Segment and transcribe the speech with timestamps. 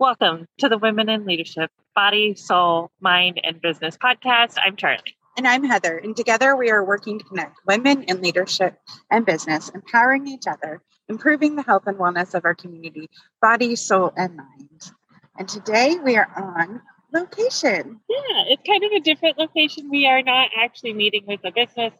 [0.00, 4.56] Welcome to the Women in Leadership Body, Soul, Mind, and Business podcast.
[4.64, 5.14] I'm Charlie.
[5.36, 5.98] And I'm Heather.
[5.98, 8.78] And together we are working to connect women in leadership
[9.10, 10.80] and business, empowering each other,
[11.10, 13.10] improving the health and wellness of our community,
[13.42, 14.90] body, soul, and mind.
[15.38, 16.80] And today we are on
[17.12, 18.00] location.
[18.08, 19.90] Yeah, it's kind of a different location.
[19.90, 21.92] We are not actually meeting with a business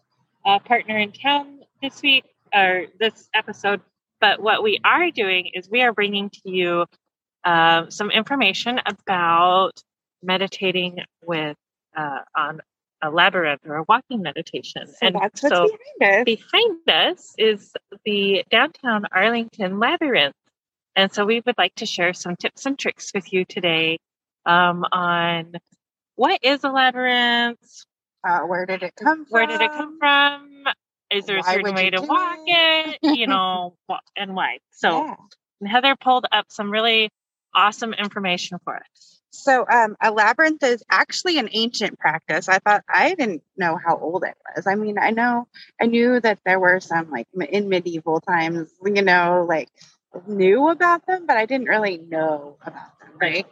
[0.47, 3.83] uh, partner in town this week or this episode,
[4.23, 6.87] but what we are doing is we are bringing to you
[7.45, 9.73] uh, some information about
[10.23, 11.57] meditating with
[11.97, 12.61] uh, on
[13.03, 14.87] a labyrinth or a walking meditation.
[14.87, 16.25] So and that's what's so behind us.
[16.25, 17.73] Behind us is
[18.05, 20.35] the downtown Arlington labyrinth.
[20.97, 23.99] And so we would like to share some tips and tricks with you today
[24.45, 25.53] um, on
[26.17, 27.59] what is a labyrinth?
[28.23, 29.31] Uh, where did it come from?
[29.31, 30.65] Where did it come from?
[31.11, 32.99] Is there a why certain way to walk it?
[33.03, 33.17] it?
[33.17, 33.75] you know,
[34.17, 34.59] and why?
[34.71, 35.15] So yeah.
[35.67, 37.11] Heather pulled up some really
[37.55, 39.21] awesome information for us.
[39.33, 42.49] So, um, a labyrinth is actually an ancient practice.
[42.49, 44.67] I thought I didn't know how old it was.
[44.67, 45.47] I mean, I know
[45.81, 49.69] I knew that there were some like in medieval times, you know, like
[50.27, 53.47] knew about them, but I didn't really know about them, right?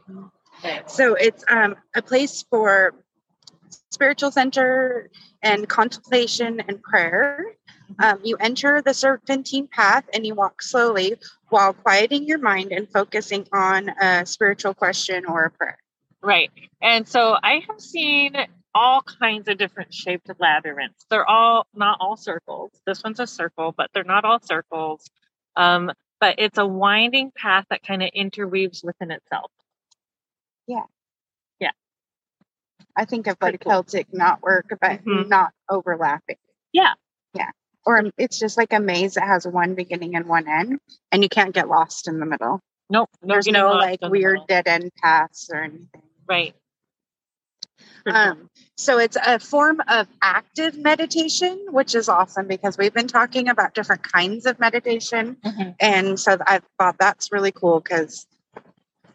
[0.65, 0.91] right.
[0.91, 2.95] So, it's um, a place for
[3.91, 5.11] spiritual center
[5.43, 7.45] and contemplation and prayer.
[7.99, 11.17] Um, you enter the serpentine path and you walk slowly
[11.49, 15.79] while quieting your mind and focusing on a spiritual question or a prayer.
[16.23, 16.51] Right.
[16.83, 18.37] And so I have seen
[18.75, 21.07] all kinds of different shaped labyrinths.
[21.11, 22.73] They're all not all circles.
[22.87, 25.09] This one's a circle, but they're not all circles.
[25.57, 29.51] Um, but it's a winding path that kind of interweaves within itself.
[30.67, 30.83] Yeah.
[31.61, 31.71] Yeah.
[32.97, 33.71] I think of like cool.
[33.73, 35.29] Celtic knotwork, but mm-hmm.
[35.29, 36.37] not overlapping.
[36.73, 36.95] Yeah.
[37.35, 37.51] Yeah
[37.87, 40.79] or it's just like a maze that has one beginning and one end,
[41.13, 42.61] and you can't get lost in the middle.
[42.91, 43.11] Nope.
[43.23, 46.03] There's no like weird dead end paths or anything.
[46.29, 46.55] Right.
[48.07, 53.49] Um, so it's a form of active meditation, which is awesome because we've been talking
[53.49, 55.37] about different kinds of meditation.
[55.45, 55.71] Mm-hmm.
[55.81, 58.27] And so I thought that's really cool because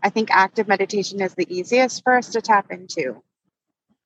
[0.01, 3.24] I think active meditation is the easiest for us to tap into.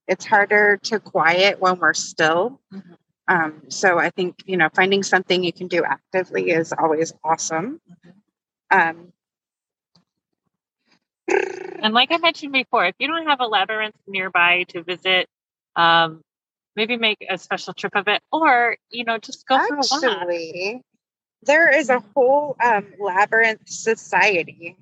[0.08, 2.62] It's harder to quiet when we're still.
[2.74, 2.94] Mm-hmm.
[3.28, 7.82] Um, so I think, you know, finding something you can do actively is always awesome.
[8.72, 9.12] Um,
[11.28, 15.28] and like I mentioned before, if you don't have a labyrinth nearby to visit,
[15.76, 16.22] um,
[16.76, 20.74] maybe make a special trip of it, or you know, just go Actually, for a
[20.74, 20.82] walk.
[21.44, 24.78] There is a whole um, labyrinth society.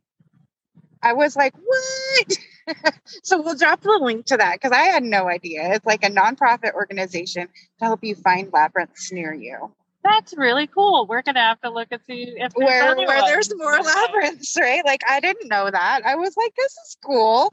[1.01, 2.37] I was like, what?
[3.23, 5.73] so we'll drop the link to that because I had no idea.
[5.73, 7.47] It's like a nonprofit organization
[7.79, 9.71] to help you find labyrinths near you.
[10.03, 11.07] That's really cool.
[11.07, 14.85] We're gonna have to look and see if there's where where there's more labyrinths, right?
[14.85, 16.05] Like I didn't know that.
[16.05, 17.51] I was like, this is cool.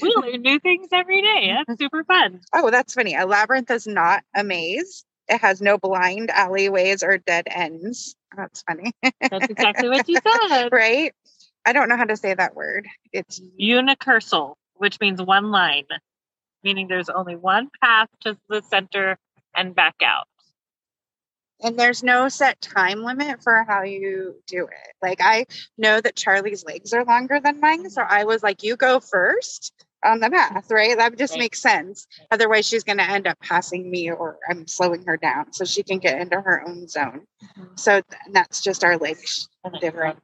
[0.00, 1.52] we learn new things every day.
[1.54, 1.82] That's mm-hmm.
[1.82, 2.40] super fun.
[2.54, 3.14] Oh, that's funny.
[3.14, 5.04] A labyrinth is not a maze.
[5.28, 8.16] It has no blind alleyways or dead ends.
[8.34, 8.92] That's funny.
[9.02, 10.16] That's exactly what you
[10.48, 10.68] said.
[10.72, 11.12] right?
[11.64, 12.86] I don't know how to say that word.
[13.12, 15.86] It's unicursal, which means one line,
[16.62, 19.18] meaning there's only one path to the center
[19.54, 20.26] and back out.
[21.64, 24.94] And there's no set time limit for how you do it.
[25.00, 25.46] Like I
[25.78, 29.72] know that Charlie's legs are longer than mine, so I was like, "You go first
[30.04, 30.96] on the path, right?
[30.96, 31.40] That just right.
[31.40, 32.06] makes sense.
[32.30, 35.82] Otherwise, she's going to end up passing me, or I'm slowing her down so she
[35.82, 37.26] can get into her own zone.
[37.42, 37.76] Mm-hmm.
[37.76, 38.02] So
[38.32, 39.48] that's just our legs
[39.80, 40.20] difference.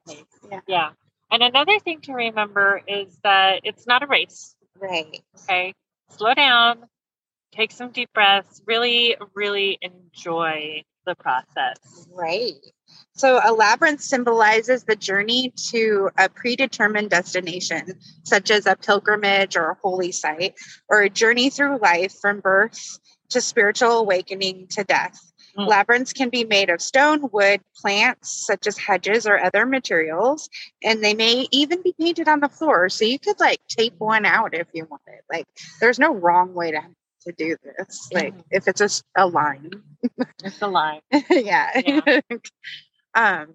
[0.50, 0.60] Yeah.
[0.66, 0.90] yeah.
[1.30, 4.54] And another thing to remember is that it's not a race.
[4.80, 5.22] Right.
[5.44, 5.74] Okay.
[6.10, 6.86] Slow down,
[7.52, 12.06] take some deep breaths, really, really enjoy the process.
[12.12, 12.54] Right.
[13.14, 19.70] So, a labyrinth symbolizes the journey to a predetermined destination, such as a pilgrimage or
[19.70, 20.54] a holy site,
[20.88, 22.98] or a journey through life from birth
[23.30, 25.27] to spiritual awakening to death.
[25.58, 25.66] Mm.
[25.66, 30.48] Labyrinths can be made of stone, wood, plants such as hedges or other materials,
[30.84, 32.88] and they may even be painted on the floor.
[32.88, 35.20] So you could like tape one out if you wanted.
[35.30, 35.46] Like,
[35.80, 36.82] there's no wrong way to
[37.22, 38.08] to do this.
[38.12, 38.44] Like, mm.
[38.50, 39.70] if it's a, a line,
[40.44, 41.00] it's a line.
[41.30, 41.80] yeah.
[41.84, 42.20] yeah.
[43.14, 43.48] um,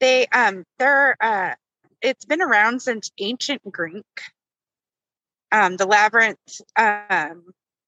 [0.00, 1.54] they um, they're uh,
[2.02, 4.04] it's been around since ancient Greek.
[5.50, 7.44] Um, the labyrinth um,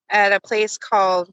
[0.09, 1.29] at a place called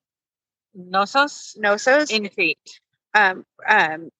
[0.77, 1.57] Knossos.
[1.59, 2.81] Knossos in Crete.
[3.15, 4.11] Um, um,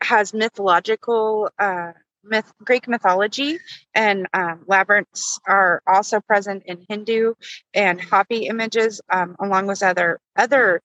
[0.00, 1.92] has mythological uh,
[2.24, 3.58] myth, Greek mythology,
[3.94, 7.34] and um, labyrinths are also present in Hindu
[7.74, 10.80] and Hopi images, um, along with other other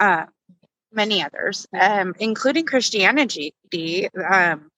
[0.00, 0.26] uh,
[0.92, 3.54] many others, um, including Christianity.
[4.30, 4.70] Um,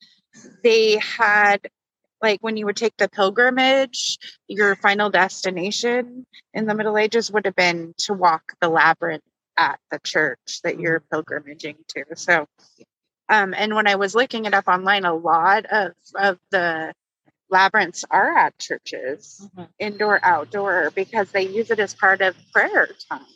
[0.62, 1.68] they had
[2.22, 7.46] like when you would take the pilgrimage, your final destination in the Middle Ages would
[7.46, 9.22] have been to walk the labyrinth
[9.60, 12.04] at the church that you're pilgrimaging to.
[12.16, 12.46] So,
[13.28, 16.94] um, and when I was looking it up online, a lot of, of the
[17.50, 19.68] labyrinths are at churches, Mhm.
[19.78, 23.26] indoor, outdoor, because they use it as part of prayer time.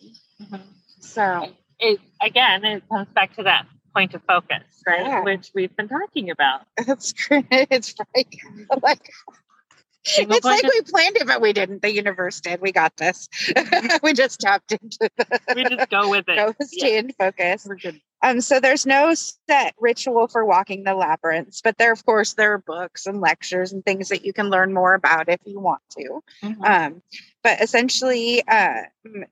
[0.41, 0.62] Mhm.
[1.00, 5.05] So, It, again, it comes back to that point of focus, right?
[5.06, 5.23] Yeah.
[5.25, 6.62] Which we've been talking about.
[6.79, 7.47] it's great.
[7.50, 8.38] It's like,
[8.82, 9.11] like
[10.05, 11.83] it's like we planned it, but we didn't.
[11.83, 12.61] The universe did.
[12.61, 13.29] We got this.
[14.03, 16.37] we just tapped into the we just go with it.
[16.37, 16.67] go Yeah.
[16.67, 17.67] stay in focus.
[17.67, 18.01] We're good.
[18.23, 22.55] Um, so there's no set ritual for walking the labyrinths, but there, of course, there
[22.55, 25.83] are books and lectures and things that you can learn more about if you want
[25.91, 26.21] to.
[26.43, 26.65] Mhm.
[26.65, 27.03] Um,
[27.43, 28.83] but essentially, uh,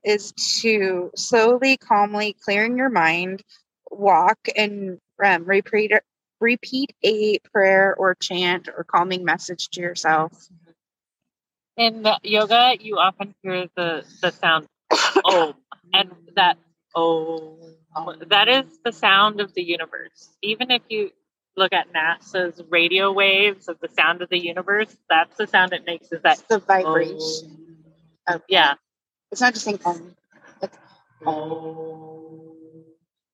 [0.05, 3.43] is to slowly, calmly clearing your mind,
[3.91, 5.93] walk and um, repeat
[6.41, 10.49] repeat a prayer or chant or calming message to yourself.
[11.77, 14.67] In yoga, you often hear the the sound
[15.25, 15.55] om,
[15.95, 16.59] and that
[16.95, 17.57] om
[18.29, 20.29] that is the sound of the universe.
[20.43, 21.11] Even if you
[21.57, 25.85] look at NASA's radio waves of the sound of the universe, that's the sound it
[25.87, 26.13] makes.
[26.13, 27.85] Is that It's the vibration.
[28.29, 28.75] of- Yeah.
[29.31, 30.15] It's not just saying om.
[30.63, 30.77] It's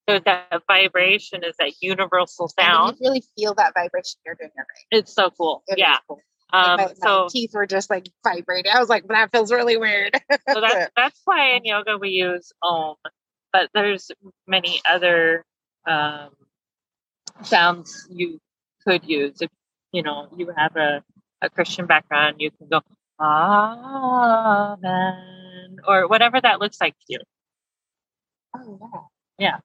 [0.08, 2.96] So that vibration is that universal and sound.
[3.00, 4.18] you really feel that vibration.
[4.24, 4.86] You're doing it right.
[4.90, 5.62] It's so cool.
[5.68, 5.98] It yeah.
[6.06, 6.20] cool.
[6.52, 8.72] Um, my, my so teeth were just like vibrating.
[8.74, 10.18] I was like, that feels really weird.
[10.48, 12.96] so that's that's why in yoga we use om,
[13.52, 14.10] but there's
[14.46, 15.44] many other
[15.86, 16.30] um,
[17.42, 18.40] sounds you
[18.86, 19.50] could use if
[19.92, 21.02] you know you have a,
[21.42, 22.36] a Christian background.
[22.38, 22.80] You can go
[23.20, 24.78] Amen
[25.86, 27.18] or whatever that looks like to you.
[28.56, 29.08] oh
[29.38, 29.58] Yeah.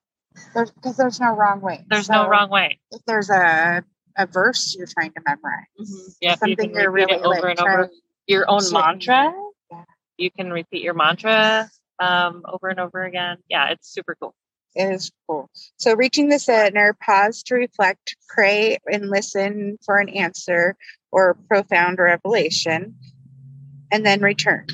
[0.56, 1.86] There's because there's no wrong way.
[1.88, 2.80] There's no wrong way.
[2.92, 3.84] If there's a
[4.18, 7.44] a verse you're trying to memorize, Yeah, if you something can you're really over like
[7.44, 7.90] and over.
[8.28, 9.34] Your own mantra.
[9.72, 9.84] Yeah.
[10.18, 11.70] You can repeat your mantra
[12.00, 13.38] um, over and over again.
[13.50, 14.34] Yeah, it's super cool.
[14.76, 15.50] It is cool.
[15.78, 20.76] So reaching the center, pause to reflect, pray, and listen for an answer
[21.12, 22.96] or profound revelation,
[23.92, 24.68] and then return.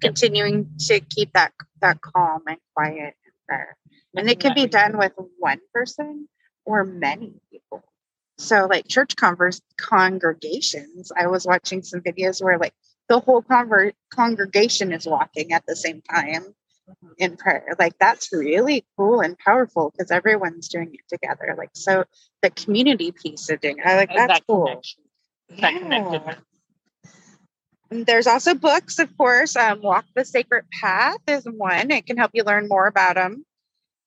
[0.00, 3.76] Continuing to keep that that calm and quiet and prayer.
[4.16, 6.28] And it can be done with one person
[6.64, 7.82] or many people.
[8.42, 12.74] So, like church converse congregations, I was watching some videos where like
[13.08, 16.44] the whole conver- congregation is walking at the same time
[17.18, 17.76] in prayer.
[17.78, 21.54] Like that's really cool and powerful because everyone's doing it together.
[21.56, 22.04] Like so,
[22.42, 24.66] the community piece of doing, I like And that's that cool.
[24.66, 25.02] connection.
[25.60, 25.78] That Yeah.
[25.78, 26.36] connectedness.
[27.90, 29.54] There's also books, of course.
[29.54, 31.90] Um, Walk the Sacred Path is one.
[31.90, 33.44] It can help you learn more about them.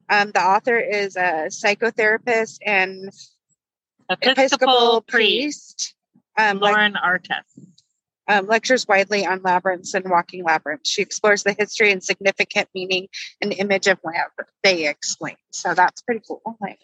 [0.10, 3.12] Um, the author is a psychotherapist and
[4.10, 5.96] Episcopal, Episcopal priest.
[6.38, 7.46] Um, Lauren Artress.
[8.28, 10.90] um, lectures widely on labyrinths and walking labyrinths.
[10.90, 13.08] She explores the history and significant meaning
[13.42, 14.50] and image of labyrinth.
[14.64, 15.36] They explain.
[15.52, 16.42] So that's pretty cool.
[16.60, 16.80] Like,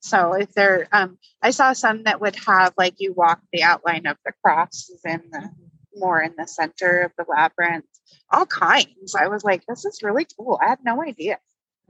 [0.00, 4.06] so if there, um, I saw some that would have like you walk the outline
[4.06, 5.50] of the crosses and the
[5.96, 7.84] more in the center of the labyrinth,
[8.30, 9.14] all kinds.
[9.14, 10.58] I was like, this is really cool.
[10.62, 11.38] I had no idea.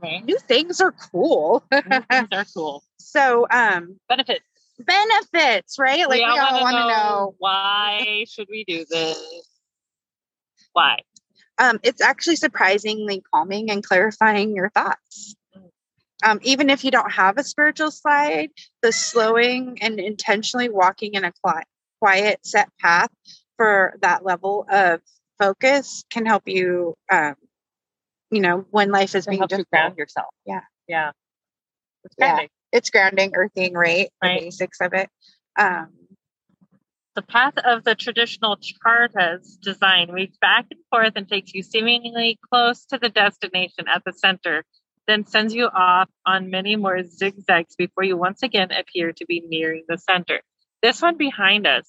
[0.00, 0.24] Right?
[0.24, 1.64] New things are cool.
[1.72, 2.84] New things are cool.
[2.98, 4.44] so, um, Benefits.
[4.78, 6.08] Benefits, right?
[6.08, 7.34] Like we all, wanna want to know.
[7.38, 9.48] why should we do this?
[10.72, 10.98] Why?
[11.58, 15.34] Um, it's actually surprisingly calming and clarifying your thoughts.
[16.24, 18.50] Um, even if you don't have a spiritual side,
[18.82, 21.32] the slowing and intentionally walking in a
[22.00, 23.10] quiet, set path
[23.56, 25.00] for that level of
[25.38, 27.34] focus can help you, um,
[28.30, 29.70] you know, when life is being help you difficult.
[29.70, 30.34] ground yourself.
[30.44, 30.60] Yeah.
[30.86, 31.12] Yeah.
[32.04, 32.26] It's Yeah.
[32.26, 32.48] grounding.
[32.72, 34.10] It's grounding, earthing, right?
[34.22, 34.40] Right.
[34.40, 35.08] The basics of it.
[35.58, 35.88] Um,
[37.16, 42.38] The path of the traditional Chartres design weaves back and forth and takes you seemingly
[42.48, 44.64] close to the destination at the center,
[45.08, 49.42] then sends you off on many more zigzags before you once again appear to be
[49.44, 50.42] nearing the center.
[50.80, 51.88] This one behind us,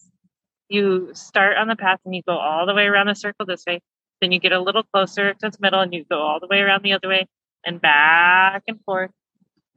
[0.67, 3.65] you start on the path and you go all the way around the circle this
[3.67, 3.81] way.
[4.21, 6.59] Then you get a little closer to the middle and you go all the way
[6.59, 7.27] around the other way
[7.63, 9.11] and back and forth.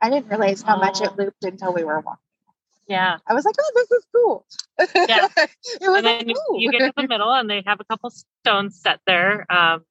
[0.03, 1.07] I didn't realize how much Oh.
[1.07, 2.21] it looped until we were walking.
[2.89, 3.19] Yeah.
[3.27, 4.47] I was like, oh, this is cool.
[5.09, 5.29] Yeah.
[5.37, 5.49] it
[5.83, 6.61] was and then you, cool.
[6.61, 8.11] you get to the middle and they have a couple
[8.45, 9.85] stones set there um,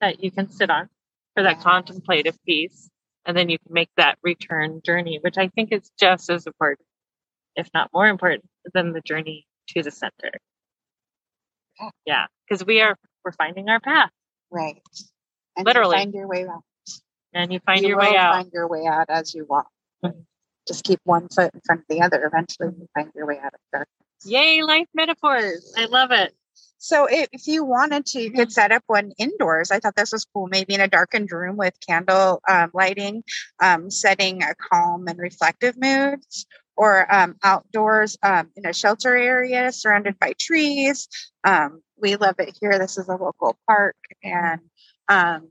[0.00, 0.88] that you can sit on
[1.34, 1.62] for that Yeah.
[1.62, 2.90] contemplative piece
[3.26, 6.86] and then you can make that return journey which i think is just as important
[7.56, 8.44] if not more important
[8.74, 10.32] than the journey to the center
[11.80, 11.90] Yeah.
[12.06, 14.10] yeah because we are we're finding our path
[14.50, 14.80] right.
[15.56, 15.96] And Literally.
[15.96, 16.62] You find your way out.
[17.36, 19.68] And you find you your way out find your way out as you walk.
[20.66, 22.24] Just keep one foot in front of the other.
[22.24, 23.96] Eventually, you find your way out of darkness.
[24.24, 25.72] Yay, life metaphors.
[25.76, 26.34] I love it.
[26.78, 29.70] So if, if you wanted to, you could set up one indoors.
[29.70, 30.48] I thought this was cool.
[30.48, 33.22] Maybe in a darkened room with candle um, lighting,
[33.62, 36.20] um, setting a calm and reflective mood,
[36.76, 41.08] or um, outdoors um, in a shelter area surrounded by trees.
[41.44, 42.78] Um, we love it here.
[42.78, 44.60] This is a local park, and
[45.08, 45.48] um,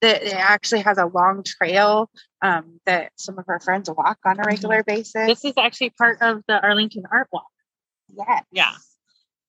[0.00, 2.10] that it actually has a long trail
[2.42, 5.26] um, that some of our friends walk on a regular basis.
[5.26, 7.46] This is actually part of the Arlington Art Walk.
[8.08, 8.44] yes.
[8.52, 8.72] Yeah.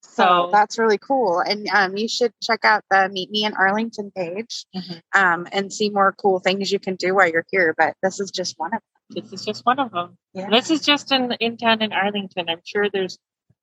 [0.01, 1.39] So, So- that's really cool.
[1.39, 5.01] And um, you should check out the Meet Me in Arlington page Mhm.
[5.13, 7.73] um, and see more cool things you can do while you're here.
[7.77, 9.23] But this is just one of them.
[9.23, 10.17] This is just one of them.
[10.33, 10.51] them.
[10.51, 12.49] This is just in in town in Arlington.
[12.49, 13.17] I'm sure there's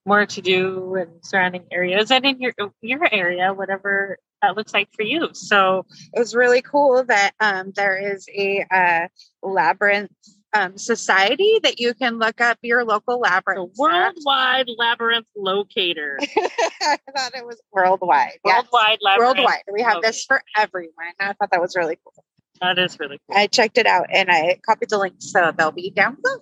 [0.06, 4.88] more to do in surrounding areas and in your your area, whatever that looks like
[4.94, 5.30] for you.
[5.32, 9.08] So it was really cool that um, there is a uh,
[9.42, 10.12] labyrinth
[10.52, 13.72] um, society that you can look up your local the labyrinth.
[13.72, 13.78] at.
[13.78, 16.18] worldwide labyrinth locator.
[16.36, 18.38] I thought it was worldwide.
[18.44, 18.62] Yes.
[18.62, 19.36] Worldwide labyrinth.
[19.36, 19.62] Worldwide.
[19.72, 20.92] We have this for everyone.
[21.20, 22.25] I thought that was really cool.
[22.60, 23.36] That is really cool.
[23.36, 26.38] I checked it out and I copied the link so they'll be down below.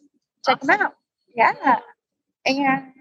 [0.47, 0.95] Check them out.
[1.35, 1.81] Yeah.
[2.47, 2.93] And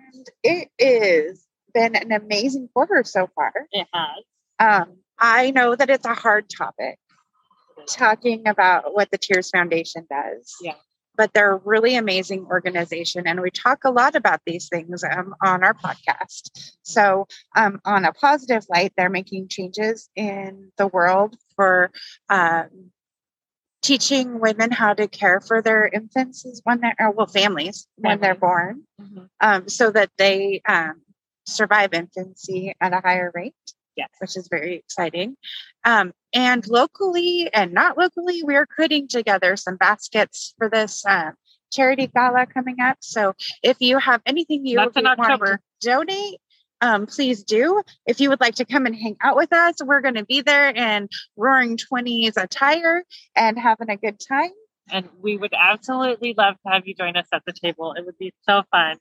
[0.43, 3.51] it is been an amazing quarter so far.
[3.71, 4.23] It has.
[4.59, 6.99] Um, I know that it's a hard topic
[7.87, 10.55] talking about what the Tears Foundation does.
[10.61, 10.75] Yeah.
[11.15, 15.35] But they're a really amazing organization, and we talk a lot about these things um,
[15.43, 16.49] on our podcast.
[16.81, 21.91] So, um, on a positive light, they're making changes in the world for
[22.29, 22.89] um,
[23.83, 28.19] teaching women how to care for their infants is when they're, or well, families when
[28.19, 29.29] they're born, Mhm.
[29.41, 31.01] um, so that they um,
[31.45, 33.53] survive infancy at a higher rate
[33.95, 34.09] Yes.
[34.19, 35.37] which is very exciting.
[35.85, 41.33] Um, and locally and not locally, we're putting together some baskets for this um,
[41.71, 42.97] charity gala coming up.
[43.01, 45.57] So if you have anything you That's would in be wanting October.
[45.81, 46.39] to donate,
[46.83, 47.81] um, please do.
[48.05, 50.41] If you would like to come and hang out with us, we're going to be
[50.41, 53.05] there in Roaring Twenties attire
[53.37, 54.51] and having a good time.
[54.91, 57.93] And we would absolutely love to have you join us at the table.
[57.93, 58.97] It would be so fun.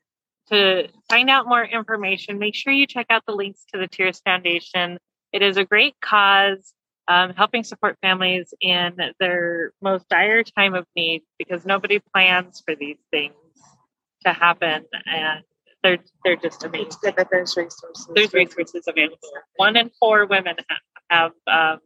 [0.50, 4.20] To find out more information, make sure you check out the links to the Tears
[4.24, 4.98] Foundation.
[5.32, 6.72] It is a great cause,
[7.08, 12.76] um, helping support families in their most dire time of need because nobody plans for
[12.76, 13.34] these things
[14.24, 15.42] to happen, and
[15.82, 16.86] they're they're just amazing.
[16.88, 18.08] It's good that there's resources.
[18.14, 19.18] There's resources available.
[19.56, 21.80] One in four women have, have um,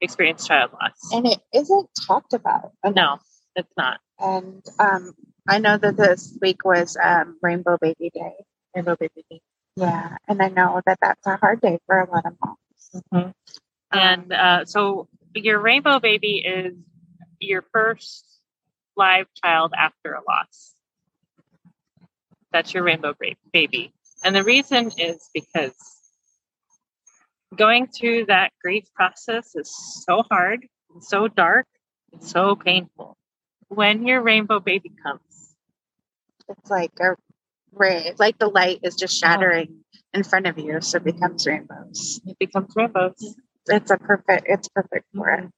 [0.00, 0.92] experienced child loss.
[1.12, 2.72] and it isn't talked about.
[2.84, 3.18] No,
[3.56, 4.00] it's not.
[4.18, 5.12] And um,
[5.48, 8.32] I know that this week was um, Rainbow Baby Day.
[8.74, 9.40] Rainbow Baby Day.
[9.76, 13.02] Yeah, and I know that that's a hard day for a lot of moms.
[13.12, 13.32] Mhm.
[13.90, 16.74] And uh, so your rainbow baby is
[17.40, 18.24] your first
[18.96, 20.72] live child after a loss.
[22.52, 23.14] That's your rainbow
[23.52, 23.92] baby.
[24.24, 25.72] And the reason is because
[27.56, 29.74] going through that grief process is
[30.06, 31.66] so hard, and so dark,
[32.12, 33.16] and so painful.
[33.68, 35.56] When your rainbow baby comes,
[36.48, 37.16] It's like a
[37.72, 42.20] ray, like the light is just shattering in front of you, so it becomes rainbows.
[42.26, 43.36] it becomes rainbows.
[43.68, 44.44] It's a perfect.
[44.48, 45.50] It's perfect for it.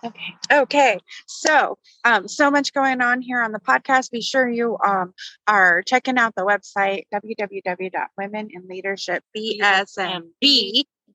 [0.03, 0.35] okay.
[0.51, 4.11] Okay, so um, so much going on here on the podcast.
[4.11, 5.13] Be sure you um,
[5.47, 7.03] are checking out the website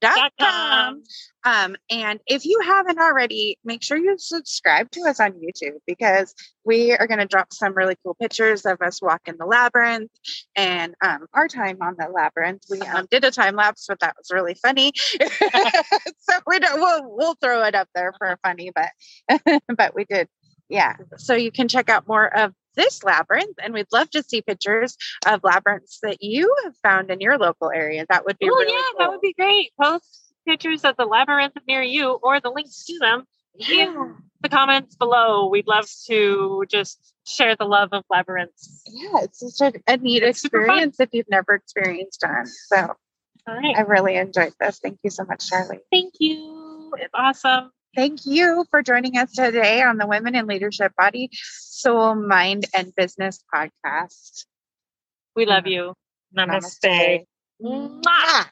[0.00, 1.02] www.womeninleadershipbsmb.com.
[1.45, 6.35] Um, and if you haven't already, make sure you subscribe to us on YouTube because
[6.64, 10.11] we are going to drop some really cool pictures of us walking the labyrinth
[10.57, 12.64] and um, our time on the labyrinth.
[12.69, 14.93] We um, did a time lapse, but that was really funny.
[14.97, 20.28] so we don't, we'll we'll throw it up there for funny, but but we did,
[20.69, 20.97] yeah.
[21.17, 24.97] So you can check out more of this labyrinth, and we'd love to see pictures
[25.26, 28.06] of labyrinths that you have found in your local area.
[28.08, 28.99] That would be Oh really yeah, cool.
[29.00, 29.73] that would be great.
[29.80, 33.25] Post pictures of the labyrinth near you or the links to them
[33.70, 35.49] in the comments below.
[35.49, 38.85] We'd love to just share the love of labyrinths.
[38.87, 42.47] yeah, it's such a, a neat It's experience if you've never experienced one.
[42.47, 42.94] So
[43.49, 43.76] All right.
[43.76, 44.78] I really enjoyed this.
[44.78, 45.80] Thank you so much, Charlie.
[45.92, 46.92] Thank you.
[46.99, 47.70] It's awesome.
[47.97, 52.95] Thank you for joining us today on the Women in Leadership Body, Soul, Mind, and
[52.95, 54.45] Business podcast.
[55.35, 55.95] We love you.
[56.37, 56.85] Namaste.
[56.85, 57.25] Namaste.
[57.62, 58.49] Mwah.